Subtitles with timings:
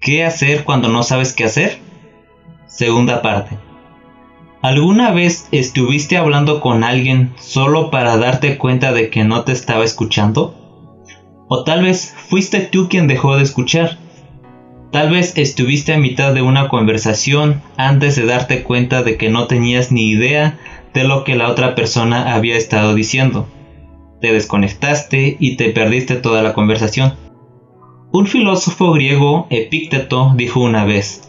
[0.00, 1.80] ¿Qué hacer cuando no sabes qué hacer?
[2.66, 3.58] Segunda parte.
[4.62, 9.84] ¿Alguna vez estuviste hablando con alguien solo para darte cuenta de que no te estaba
[9.84, 10.54] escuchando?
[11.48, 13.98] O tal vez fuiste tú quien dejó de escuchar.
[14.90, 19.46] Tal vez estuviste a mitad de una conversación antes de darte cuenta de que no
[19.46, 20.58] tenías ni idea
[20.94, 23.48] de lo que la otra persona había estado diciendo.
[24.20, 27.25] Te desconectaste y te perdiste toda la conversación.
[28.18, 31.28] Un filósofo griego, Epícteto, dijo una vez,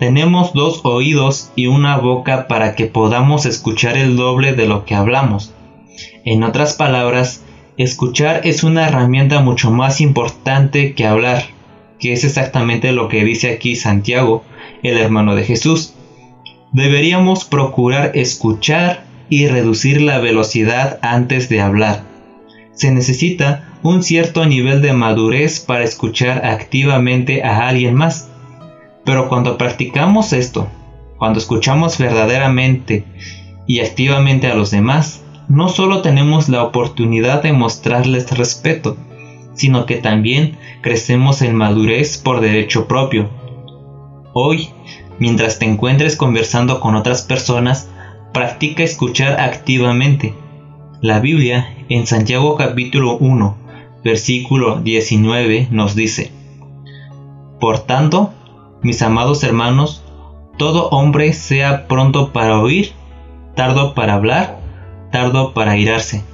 [0.00, 4.96] tenemos dos oídos y una boca para que podamos escuchar el doble de lo que
[4.96, 5.54] hablamos.
[6.24, 7.44] En otras palabras,
[7.76, 11.44] escuchar es una herramienta mucho más importante que hablar,
[12.00, 14.42] que es exactamente lo que dice aquí Santiago,
[14.82, 15.94] el hermano de Jesús.
[16.72, 22.02] Deberíamos procurar escuchar y reducir la velocidad antes de hablar.
[22.72, 28.28] Se necesita un cierto nivel de madurez para escuchar activamente a alguien más
[29.06, 30.68] pero cuando practicamos esto,
[31.16, 33.04] cuando escuchamos verdaderamente
[33.66, 38.96] y activamente a los demás, no solo tenemos la oportunidad de mostrarles respeto,
[39.54, 43.30] sino que también crecemos en madurez por derecho propio.
[44.34, 44.70] Hoy,
[45.20, 47.88] mientras te encuentres conversando con otras personas,
[48.34, 50.34] practica escuchar activamente.
[51.00, 53.56] La Biblia en Santiago capítulo 1,
[54.06, 56.32] versículo 19 nos dice,
[57.60, 58.32] Por tanto,
[58.82, 60.02] mis amados hermanos,
[60.56, 62.92] todo hombre sea pronto para oír,
[63.54, 64.58] tardo para hablar,
[65.12, 66.24] tardo para irarse